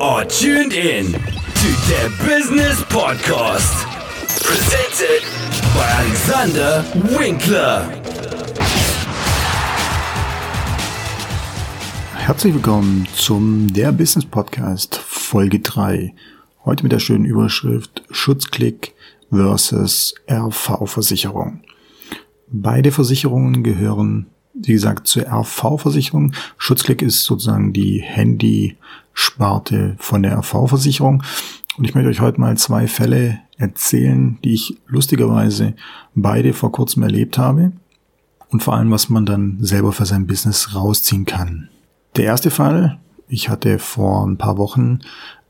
are 0.00 0.24
tuned 0.26 0.74
in 0.74 1.06
to 1.06 1.68
the 1.88 2.12
Business 2.26 2.82
Podcast. 2.84 3.86
Presented 4.42 5.22
by 5.74 5.86
Alexander 6.00 6.84
Winkler. 7.18 7.88
Herzlich 12.14 12.52
willkommen 12.52 13.06
zum 13.14 13.72
Der 13.72 13.92
Business 13.92 14.26
Podcast 14.26 14.96
Folge 14.96 15.60
3. 15.60 16.14
Heute 16.66 16.82
mit 16.82 16.92
der 16.92 16.98
schönen 16.98 17.24
Überschrift 17.24 18.02
Schutzklick 18.10 18.94
versus 19.30 20.14
RV-Versicherung. 20.30 21.62
Beide 22.48 22.92
Versicherungen 22.92 23.62
gehören, 23.62 24.26
wie 24.52 24.72
gesagt, 24.72 25.06
zur 25.06 25.26
RV-Versicherung. 25.26 26.34
Schutzklick 26.58 27.00
ist 27.00 27.24
sozusagen 27.24 27.72
die 27.72 28.00
Handysparte 29.16 29.96
von 29.98 30.22
der 30.22 30.38
RV-Versicherung. 30.38 31.22
Und 31.76 31.84
ich 31.84 31.94
möchte 31.94 32.08
euch 32.08 32.20
heute 32.20 32.40
mal 32.40 32.56
zwei 32.56 32.86
Fälle 32.86 33.40
erzählen, 33.58 34.38
die 34.44 34.54
ich 34.54 34.78
lustigerweise 34.86 35.74
beide 36.14 36.52
vor 36.52 36.72
kurzem 36.72 37.02
erlebt 37.02 37.38
habe. 37.38 37.72
Und 38.50 38.62
vor 38.62 38.74
allem, 38.74 38.90
was 38.90 39.08
man 39.08 39.26
dann 39.26 39.58
selber 39.60 39.92
für 39.92 40.06
sein 40.06 40.26
Business 40.26 40.74
rausziehen 40.74 41.24
kann. 41.26 41.68
Der 42.16 42.24
erste 42.24 42.50
Fall, 42.50 42.98
ich 43.28 43.48
hatte 43.48 43.78
vor 43.78 44.24
ein 44.24 44.38
paar 44.38 44.56
Wochen 44.56 45.00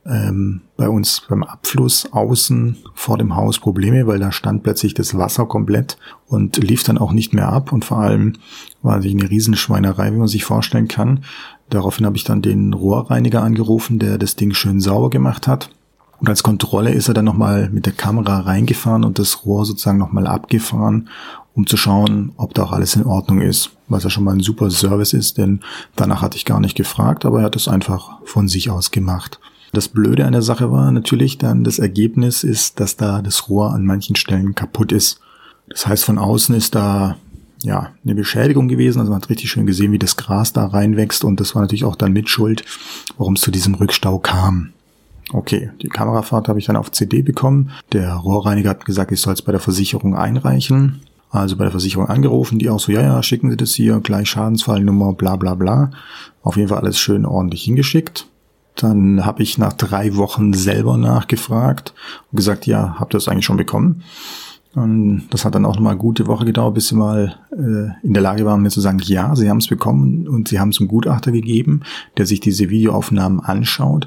ähm, 0.06 0.62
bei 0.76 0.88
uns 0.88 1.22
beim 1.28 1.42
Abfluss 1.42 2.10
außen 2.12 2.78
vor 2.94 3.18
dem 3.18 3.36
Haus 3.36 3.58
Probleme, 3.58 4.06
weil 4.06 4.18
da 4.18 4.32
stand 4.32 4.62
plötzlich 4.62 4.94
das 4.94 5.16
Wasser 5.18 5.46
komplett 5.46 5.98
und 6.26 6.56
lief 6.56 6.84
dann 6.84 6.98
auch 6.98 7.12
nicht 7.12 7.34
mehr 7.34 7.48
ab 7.48 7.72
und 7.72 7.84
vor 7.84 7.98
allem 7.98 8.34
war 8.82 9.02
sich 9.02 9.12
eine 9.12 9.28
Riesenschweinerei, 9.28 10.12
wie 10.12 10.18
man 10.18 10.28
sich 10.28 10.44
vorstellen 10.44 10.88
kann. 10.88 11.24
Daraufhin 11.70 12.06
habe 12.06 12.16
ich 12.16 12.24
dann 12.24 12.42
den 12.42 12.72
Rohrreiniger 12.72 13.42
angerufen, 13.42 13.98
der 13.98 14.18
das 14.18 14.36
Ding 14.36 14.54
schön 14.54 14.80
sauber 14.80 15.10
gemacht 15.10 15.46
hat. 15.48 15.70
Und 16.18 16.28
als 16.28 16.42
Kontrolle 16.42 16.92
ist 16.92 17.08
er 17.08 17.14
dann 17.14 17.24
nochmal 17.24 17.68
mit 17.70 17.86
der 17.86 17.92
Kamera 17.92 18.40
reingefahren 18.40 19.04
und 19.04 19.18
das 19.18 19.44
Rohr 19.44 19.66
sozusagen 19.66 19.98
nochmal 19.98 20.26
abgefahren, 20.26 21.08
um 21.54 21.66
zu 21.66 21.76
schauen, 21.76 22.32
ob 22.36 22.54
da 22.54 22.64
auch 22.64 22.72
alles 22.72 22.96
in 22.96 23.04
Ordnung 23.04 23.40
ist. 23.40 23.70
Was 23.88 24.04
ja 24.04 24.10
schon 24.10 24.24
mal 24.24 24.34
ein 24.34 24.40
super 24.40 24.70
Service 24.70 25.12
ist, 25.12 25.38
denn 25.38 25.60
danach 25.94 26.22
hatte 26.22 26.36
ich 26.36 26.44
gar 26.44 26.60
nicht 26.60 26.76
gefragt, 26.76 27.24
aber 27.24 27.40
er 27.40 27.46
hat 27.46 27.56
es 27.56 27.68
einfach 27.68 28.18
von 28.24 28.48
sich 28.48 28.70
aus 28.70 28.90
gemacht. 28.90 29.38
Das 29.72 29.88
Blöde 29.88 30.24
an 30.24 30.32
der 30.32 30.42
Sache 30.42 30.72
war 30.72 30.90
natürlich 30.90 31.38
dann, 31.38 31.64
das 31.64 31.78
Ergebnis 31.78 32.44
ist, 32.44 32.80
dass 32.80 32.96
da 32.96 33.20
das 33.20 33.48
Rohr 33.48 33.72
an 33.72 33.84
manchen 33.84 34.16
Stellen 34.16 34.54
kaputt 34.54 34.92
ist. 34.92 35.20
Das 35.68 35.86
heißt, 35.86 36.04
von 36.04 36.18
außen 36.18 36.54
ist 36.54 36.74
da 36.74 37.16
ja 37.62 37.90
eine 38.04 38.14
Beschädigung 38.14 38.68
gewesen. 38.68 39.00
Also 39.00 39.12
man 39.12 39.20
hat 39.20 39.30
richtig 39.30 39.50
schön 39.50 39.66
gesehen, 39.66 39.92
wie 39.92 39.98
das 39.98 40.16
Gras 40.16 40.52
da 40.52 40.66
reinwächst 40.66 41.24
und 41.24 41.40
das 41.40 41.54
war 41.54 41.62
natürlich 41.62 41.84
auch 41.84 41.96
dann 41.96 42.12
mit 42.12 42.28
Schuld, 42.28 42.64
warum 43.18 43.34
es 43.34 43.40
zu 43.40 43.50
diesem 43.50 43.74
Rückstau 43.74 44.18
kam. 44.18 44.72
Okay, 45.32 45.70
die 45.82 45.88
Kamerafahrt 45.88 46.48
habe 46.48 46.58
ich 46.58 46.66
dann 46.66 46.76
auf 46.76 46.92
CD 46.92 47.22
bekommen. 47.22 47.70
Der 47.92 48.14
Rohrreiniger 48.14 48.70
hat 48.70 48.84
gesagt, 48.84 49.10
ich 49.10 49.20
soll 49.20 49.34
es 49.34 49.42
bei 49.42 49.52
der 49.52 49.60
Versicherung 49.60 50.14
einreichen. 50.14 51.00
Also 51.30 51.56
bei 51.56 51.64
der 51.64 51.72
Versicherung 51.72 52.06
angerufen, 52.06 52.58
die 52.58 52.70
auch 52.70 52.78
so, 52.78 52.92
ja, 52.92 53.02
ja, 53.02 53.22
schicken 53.22 53.50
Sie 53.50 53.56
das 53.56 53.74
hier, 53.74 53.98
gleich 54.00 54.28
Schadensfallnummer, 54.30 55.12
bla 55.14 55.36
bla 55.36 55.54
bla. 55.54 55.90
Auf 56.42 56.56
jeden 56.56 56.68
Fall 56.68 56.78
alles 56.78 56.98
schön 56.98 57.26
ordentlich 57.26 57.64
hingeschickt. 57.64 58.26
Dann 58.76 59.24
habe 59.24 59.42
ich 59.42 59.58
nach 59.58 59.72
drei 59.72 60.16
Wochen 60.16 60.52
selber 60.52 60.96
nachgefragt 60.96 61.94
und 62.30 62.36
gesagt, 62.36 62.66
ja, 62.66 62.96
habt 63.00 63.14
ihr 63.14 63.18
das 63.18 63.28
eigentlich 63.28 63.46
schon 63.46 63.56
bekommen? 63.56 64.02
Und 64.76 65.28
das 65.30 65.46
hat 65.46 65.54
dann 65.54 65.64
auch 65.64 65.76
nochmal 65.76 65.92
eine 65.92 66.00
gute 66.00 66.26
Woche 66.26 66.44
gedauert, 66.44 66.74
bis 66.74 66.88
sie 66.88 66.96
mal 66.96 67.34
äh, 67.50 68.06
in 68.06 68.12
der 68.12 68.22
Lage 68.22 68.44
waren, 68.44 68.60
mir 68.60 68.68
zu 68.68 68.82
sagen, 68.82 68.98
ja, 69.02 69.34
sie 69.34 69.48
haben 69.48 69.56
es 69.56 69.68
bekommen 69.68 70.28
und 70.28 70.48
sie 70.48 70.60
haben 70.60 70.68
es 70.68 70.78
einem 70.78 70.88
Gutachter 70.88 71.32
gegeben, 71.32 71.80
der 72.18 72.26
sich 72.26 72.40
diese 72.40 72.68
Videoaufnahmen 72.68 73.40
anschaut. 73.40 74.06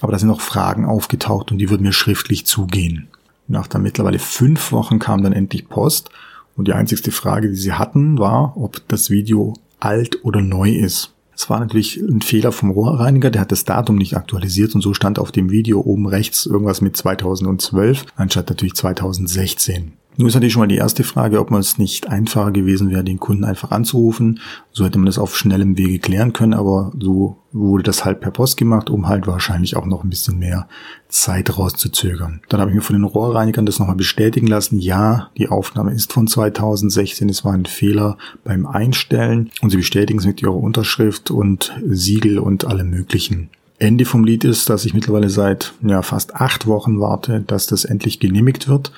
Aber 0.00 0.12
da 0.12 0.18
sind 0.18 0.28
noch 0.28 0.40
Fragen 0.40 0.86
aufgetaucht 0.86 1.52
und 1.52 1.58
die 1.58 1.68
würden 1.68 1.82
mir 1.82 1.92
schriftlich 1.92 2.46
zugehen. 2.46 3.08
Nach 3.46 3.66
dann 3.66 3.82
mittlerweile 3.82 4.18
fünf 4.18 4.72
Wochen 4.72 4.98
kam 4.98 5.22
dann 5.22 5.34
endlich 5.34 5.68
Post 5.68 6.08
und 6.56 6.66
die 6.66 6.72
einzigste 6.72 7.10
Frage, 7.10 7.50
die 7.50 7.54
sie 7.54 7.74
hatten, 7.74 8.18
war, 8.18 8.56
ob 8.56 8.88
das 8.88 9.10
Video 9.10 9.52
alt 9.80 10.24
oder 10.24 10.40
neu 10.40 10.70
ist. 10.70 11.12
Es 11.34 11.50
war 11.50 11.60
natürlich 11.60 11.98
ein 11.98 12.22
Fehler 12.22 12.52
vom 12.52 12.70
Rohrreiniger, 12.70 13.30
der 13.30 13.42
hat 13.42 13.52
das 13.52 13.66
Datum 13.66 13.96
nicht 13.96 14.16
aktualisiert 14.16 14.74
und 14.74 14.80
so 14.80 14.94
stand 14.94 15.18
auf 15.18 15.30
dem 15.30 15.50
Video 15.50 15.80
oben 15.82 16.06
rechts 16.06 16.46
irgendwas 16.46 16.80
mit 16.80 16.96
2012, 16.96 18.06
anstatt 18.16 18.48
natürlich 18.48 18.74
2016. 18.74 19.92
Nun 20.18 20.28
ist 20.28 20.34
natürlich 20.34 20.54
schon 20.54 20.60
mal 20.60 20.66
die 20.66 20.76
erste 20.76 21.04
Frage, 21.04 21.40
ob 21.40 21.50
man 21.50 21.60
es 21.60 21.76
nicht 21.76 22.08
einfacher 22.08 22.50
gewesen 22.50 22.90
wäre, 22.90 23.04
den 23.04 23.20
Kunden 23.20 23.44
einfach 23.44 23.70
anzurufen. 23.70 24.40
So 24.72 24.84
hätte 24.84 24.98
man 24.98 25.06
das 25.06 25.18
auf 25.18 25.36
schnellem 25.36 25.76
Wege 25.76 25.98
klären 25.98 26.32
können, 26.32 26.54
aber 26.54 26.90
so 26.98 27.36
wurde 27.52 27.82
das 27.82 28.04
halt 28.04 28.20
per 28.20 28.30
Post 28.30 28.56
gemacht, 28.56 28.88
um 28.88 29.08
halt 29.08 29.26
wahrscheinlich 29.26 29.76
auch 29.76 29.84
noch 29.84 30.04
ein 30.04 30.10
bisschen 30.10 30.38
mehr 30.38 30.68
Zeit 31.08 31.58
rauszuzögern. 31.58 32.40
Dann 32.48 32.60
habe 32.60 32.70
ich 32.70 32.76
mir 32.76 32.82
von 32.82 32.96
den 32.96 33.04
Rohrreinigern 33.04 33.66
das 33.66 33.78
nochmal 33.78 33.96
bestätigen 33.96 34.46
lassen. 34.46 34.78
Ja, 34.78 35.30
die 35.36 35.48
Aufnahme 35.48 35.92
ist 35.92 36.14
von 36.14 36.26
2016. 36.26 37.28
Es 37.28 37.44
war 37.44 37.52
ein 37.52 37.66
Fehler 37.66 38.16
beim 38.42 38.66
Einstellen 38.66 39.50
und 39.60 39.68
sie 39.68 39.76
bestätigen 39.76 40.18
es 40.18 40.26
mit 40.26 40.40
ihrer 40.40 40.56
Unterschrift 40.56 41.30
und 41.30 41.74
Siegel 41.86 42.38
und 42.38 42.64
allem 42.64 42.88
möglichen. 42.88 43.50
Ende 43.78 44.06
vom 44.06 44.24
Lied 44.24 44.44
ist, 44.44 44.70
dass 44.70 44.86
ich 44.86 44.94
mittlerweile 44.94 45.28
seit 45.28 45.74
ja, 45.82 46.00
fast 46.00 46.34
acht 46.34 46.66
Wochen 46.66 46.98
warte, 46.98 47.40
dass 47.46 47.66
das 47.66 47.84
endlich 47.84 48.20
genehmigt 48.20 48.68
wird 48.68 48.92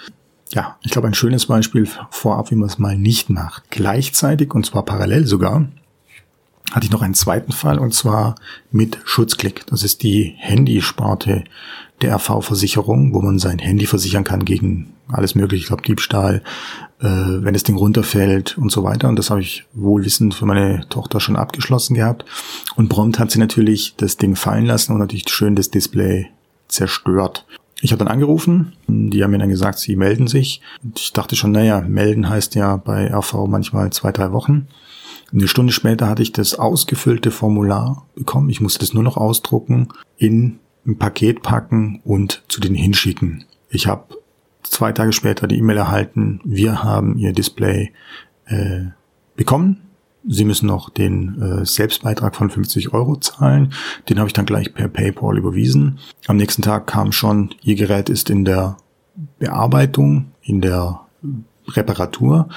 ja, 0.51 0.77
ich 0.83 0.91
glaube, 0.91 1.09
ein 1.09 1.15
schönes 1.15 1.47
Beispiel 1.47 1.89
vorab, 2.11 2.51
wie 2.51 2.57
man 2.57 2.69
es 2.69 2.79
mal 2.79 2.97
nicht 2.97 3.31
macht. 3.31 3.71
Gleichzeitig, 3.71 4.55
und 4.55 4.65
zwar 4.65 4.85
parallel 4.85 5.27
sogar, 5.27 5.69
hatte 6.73 6.87
ich 6.87 6.93
noch 6.93 7.03
einen 7.03 7.15
zweiten 7.15 7.53
Fall, 7.53 7.79
und 7.79 7.95
zwar 7.95 8.35
mit 8.71 8.99
Schutzklick. 9.05 9.67
Das 9.67 9.83
ist 9.83 10.03
die 10.03 10.35
Handysparte 10.37 11.45
der 12.03 12.15
RV-Versicherung, 12.15 13.15
wo 13.15 13.21
man 13.21 13.39
sein 13.39 13.59
Handy 13.59 13.87
versichern 13.87 14.25
kann 14.25 14.45
gegen 14.45 14.93
alles 15.09 15.35
mögliche, 15.35 15.63
ich 15.63 15.69
glaube 15.69 15.83
Diebstahl, 15.83 16.43
äh, 17.01 17.07
wenn 17.07 17.55
das 17.55 17.63
Ding 17.63 17.77
runterfällt 17.77 18.59
und 18.59 18.71
so 18.71 18.85
weiter. 18.85 19.09
Und 19.09 19.17
das 19.17 19.31
habe 19.31 19.41
ich 19.41 19.65
wohlwissend 19.73 20.35
für 20.35 20.47
meine 20.47 20.87
Tochter 20.89 21.21
schon 21.21 21.37
abgeschlossen 21.37 21.95
gehabt. 21.95 22.25
Und 22.77 22.89
prompt 22.89 23.19
hat 23.19 23.31
sie 23.31 23.39
natürlich 23.39 23.95
das 23.97 24.17
Ding 24.17 24.37
fallen 24.37 24.67
lassen 24.67 24.93
und 24.93 24.99
natürlich 24.99 25.29
schön 25.29 25.57
das 25.57 25.71
Display 25.71 26.29
zerstört. 26.69 27.47
Ich 27.81 27.93
habe 27.93 28.05
dann 28.05 28.13
angerufen, 28.13 28.73
die 28.89 29.23
haben 29.23 29.31
mir 29.31 29.39
dann 29.39 29.49
gesagt, 29.49 29.79
sie 29.79 29.95
melden 29.95 30.27
sich. 30.27 30.61
Und 30.83 30.99
ich 30.99 31.13
dachte 31.13 31.37
schon, 31.37 31.53
naja, 31.53 31.81
melden 31.81 32.29
heißt 32.29 32.55
ja 32.57 32.77
bei 32.77 33.13
RV 33.15 33.47
manchmal 33.47 33.91
zwei, 33.91 34.11
drei 34.11 34.33
Wochen. 34.33 34.67
Eine 35.33 35.47
Stunde 35.47 35.73
später 35.73 36.09
hatte 36.09 36.23
ich 36.23 36.33
das 36.33 36.59
ausgefüllte 36.59 37.31
Formular 37.31 38.07
bekommen. 38.15 38.49
Ich 38.49 38.61
musste 38.61 38.81
das 38.81 38.95
nur 38.95 39.03
noch 39.03 39.17
ausdrucken, 39.17 39.89
in 40.17 40.59
ein 40.87 40.99
Paket 40.99 41.43
packen 41.43 42.01
und 42.05 42.43
zu 42.49 42.61
denen 42.61 42.75
hinschicken. 42.75 43.45
Ich 43.69 43.87
habe 43.87 44.17
zwei 44.63 44.93
Tage 44.93 45.13
später 45.13 45.47
die 45.47 45.59
E-Mail 45.59 45.77
erhalten, 45.77 46.41
wir 46.45 46.83
haben 46.83 47.17
Ihr 47.19 47.33
Display 47.33 47.93
äh, 48.47 48.87
bekommen. 49.37 49.88
Sie 50.27 50.45
müssen 50.45 50.67
noch 50.67 50.91
den 50.91 51.41
äh, 51.41 51.65
Selbstbeitrag 51.65 52.35
von 52.35 52.51
50 52.51 52.93
Euro 52.93 53.17
zahlen. 53.17 53.73
Den 54.09 54.19
habe 54.19 54.29
ich 54.29 54.33
dann 54.33 54.47
gleich 54.47 54.75
per 54.75 54.89
PayPal 54.89 55.39
überwiesen. 55.39 55.99
Am 56.27 56.37
nächsten 56.37 56.63
Tag 56.63 56.87
kam 56.87 57.13
schon, 57.13 57.55
Ihr 57.63 57.77
Gerät 57.77 58.09
ist 58.09 58.31
in 58.31 58.45
der 58.45 58.77
Bearbeitung, 59.39 60.33
in 60.43 60.61
der 60.61 61.01
Reparatur 61.69 62.49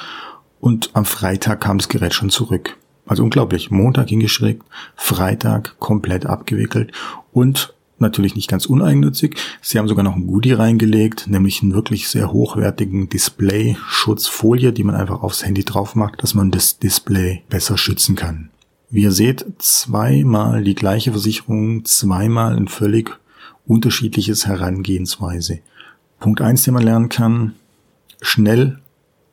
und 0.59 0.91
am 0.93 1.05
Freitag 1.05 1.61
kam 1.61 1.77
das 1.77 1.89
Gerät 1.89 2.13
schon 2.13 2.29
zurück. 2.29 2.77
Also 3.05 3.23
unglaublich. 3.23 3.71
Montag 3.71 4.09
hingeschickt, 4.09 4.63
Freitag 4.95 5.77
komplett 5.79 6.25
abgewickelt 6.25 6.91
und 7.33 7.73
natürlich 8.01 8.35
nicht 8.35 8.49
ganz 8.49 8.65
uneigennützig. 8.65 9.35
Sie 9.61 9.77
haben 9.77 9.87
sogar 9.87 10.03
noch 10.03 10.15
ein 10.15 10.27
Goodie 10.27 10.53
reingelegt, 10.53 11.27
nämlich 11.27 11.61
einen 11.61 11.73
wirklich 11.73 12.07
sehr 12.09 12.31
hochwertigen 12.31 13.09
Display-Schutzfolie, 13.09 14.73
die 14.73 14.83
man 14.83 14.95
einfach 14.95 15.21
aufs 15.23 15.45
Handy 15.45 15.63
drauf 15.63 15.95
macht, 15.95 16.23
dass 16.23 16.33
man 16.33 16.51
das 16.51 16.79
Display 16.79 17.43
besser 17.49 17.77
schützen 17.77 18.15
kann. 18.15 18.49
Wie 18.89 19.03
ihr 19.03 19.11
seht, 19.11 19.45
zweimal 19.59 20.63
die 20.63 20.75
gleiche 20.75 21.11
Versicherung, 21.11 21.85
zweimal 21.85 22.57
ein 22.57 22.67
völlig 22.67 23.17
unterschiedliches 23.65 24.47
Herangehensweise. 24.47 25.59
Punkt 26.19 26.41
eins, 26.41 26.63
den 26.63 26.73
man 26.73 26.83
lernen 26.83 27.09
kann, 27.09 27.53
schnell, 28.21 28.79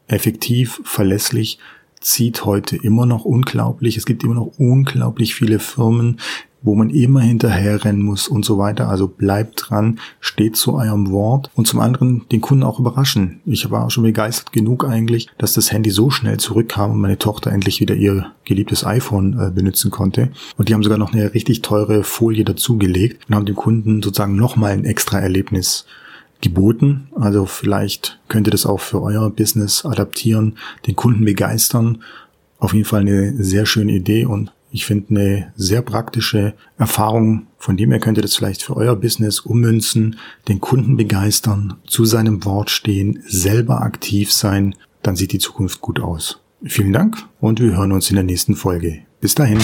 effektiv, 0.06 0.80
verlässlich, 0.84 1.58
zieht 2.00 2.44
heute 2.44 2.76
immer 2.76 3.06
noch 3.06 3.24
unglaublich. 3.24 3.96
Es 3.96 4.06
gibt 4.06 4.22
immer 4.24 4.34
noch 4.34 4.52
unglaublich 4.58 5.34
viele 5.34 5.58
Firmen, 5.58 6.20
wo 6.62 6.74
man 6.74 6.90
immer 6.90 7.20
hinterherrennen 7.20 8.02
muss 8.02 8.28
und 8.28 8.44
so 8.44 8.58
weiter. 8.58 8.88
Also 8.88 9.08
bleibt 9.08 9.70
dran, 9.70 9.98
steht 10.20 10.56
zu 10.56 10.74
eurem 10.74 11.10
Wort 11.10 11.50
und 11.54 11.66
zum 11.66 11.80
anderen 11.80 12.26
den 12.30 12.40
Kunden 12.40 12.64
auch 12.64 12.80
überraschen. 12.80 13.40
Ich 13.46 13.70
war 13.70 13.90
schon 13.90 14.04
begeistert 14.04 14.52
genug 14.52 14.84
eigentlich, 14.84 15.28
dass 15.38 15.52
das 15.52 15.72
Handy 15.72 15.90
so 15.90 16.10
schnell 16.10 16.38
zurückkam 16.38 16.92
und 16.92 17.00
meine 17.00 17.18
Tochter 17.18 17.52
endlich 17.52 17.80
wieder 17.80 17.94
ihr 17.94 18.32
geliebtes 18.44 18.84
iPhone 18.84 19.38
äh, 19.38 19.50
benutzen 19.50 19.90
konnte. 19.90 20.30
Und 20.56 20.68
die 20.68 20.74
haben 20.74 20.82
sogar 20.82 20.98
noch 20.98 21.12
eine 21.12 21.34
richtig 21.34 21.62
teure 21.62 22.02
Folie 22.02 22.44
dazugelegt 22.44 23.28
und 23.28 23.34
haben 23.34 23.46
dem 23.46 23.56
Kunden 23.56 24.02
sozusagen 24.02 24.36
nochmal 24.36 24.72
ein 24.72 24.84
extra 24.84 25.18
Erlebnis 25.20 25.86
geboten. 26.40 27.08
Also 27.14 27.46
vielleicht 27.46 28.20
könnt 28.28 28.46
ihr 28.46 28.52
das 28.52 28.66
auch 28.66 28.80
für 28.80 29.02
euer 29.02 29.30
Business 29.30 29.84
adaptieren, 29.84 30.56
den 30.86 30.96
Kunden 30.96 31.24
begeistern. 31.24 32.02
Auf 32.58 32.72
jeden 32.72 32.84
Fall 32.84 33.02
eine 33.02 33.42
sehr 33.42 33.66
schöne 33.66 33.92
Idee 33.92 34.24
und 34.24 34.52
Ich 34.70 34.84
finde 34.84 35.10
eine 35.10 35.52
sehr 35.56 35.82
praktische 35.82 36.54
Erfahrung, 36.76 37.46
von 37.58 37.76
dem 37.76 37.90
her 37.90 38.00
könnt 38.00 38.18
ihr 38.18 38.22
das 38.22 38.36
vielleicht 38.36 38.62
für 38.62 38.76
euer 38.76 38.96
Business 38.96 39.40
ummünzen, 39.40 40.16
den 40.46 40.60
Kunden 40.60 40.96
begeistern, 40.96 41.74
zu 41.86 42.04
seinem 42.04 42.44
Wort 42.44 42.70
stehen, 42.70 43.22
selber 43.26 43.82
aktiv 43.82 44.32
sein, 44.32 44.74
dann 45.02 45.16
sieht 45.16 45.32
die 45.32 45.38
Zukunft 45.38 45.80
gut 45.80 46.00
aus. 46.00 46.40
Vielen 46.64 46.92
Dank 46.92 47.16
und 47.40 47.60
wir 47.60 47.76
hören 47.76 47.92
uns 47.92 48.10
in 48.10 48.16
der 48.16 48.24
nächsten 48.24 48.56
Folge. 48.56 49.00
Bis 49.20 49.34
dahin. 49.34 49.58